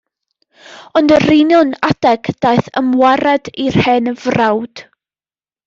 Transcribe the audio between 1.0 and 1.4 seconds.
Ond yr